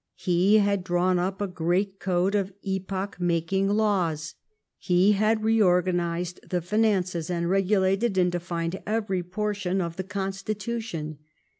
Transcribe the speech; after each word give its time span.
He 0.17 0.57
had 0.57 0.83
drawn 0.83 1.19
up 1.19 1.41
a 1.41 1.47
great 1.47 1.99
code 1.99 2.33
of 2.33 2.51
epoch 2.63 3.19
making 3.19 3.69
laws. 3.69 4.33
He 4.79 5.11
had 5.11 5.43
reorganised 5.43 6.39
the 6.49 6.59
finances, 6.63 7.29
and 7.29 7.47
regulated 7.47 8.17
and 8.17 8.31
defined 8.31 8.81
every 8.87 9.21
portion 9.21 9.79
of 9.79 9.97
the 9.97 10.03
constitution. 10.03 11.19